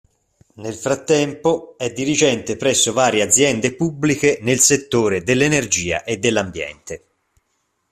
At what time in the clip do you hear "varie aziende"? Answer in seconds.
2.91-3.75